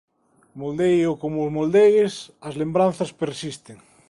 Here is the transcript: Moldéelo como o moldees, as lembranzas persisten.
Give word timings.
Moldéelo 0.61 1.13
como 1.21 1.39
o 1.47 1.53
moldees, 1.55 2.13
as 2.47 2.57
lembranzas 2.61 3.11
persisten. 3.21 3.77